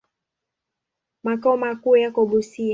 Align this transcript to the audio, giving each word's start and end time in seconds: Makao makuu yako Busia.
Makao 1.23 1.57
makuu 1.57 1.95
yako 1.95 2.25
Busia. 2.25 2.69